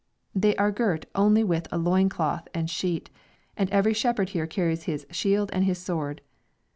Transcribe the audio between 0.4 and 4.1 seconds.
are girt only with a loin cloth and sheet, and every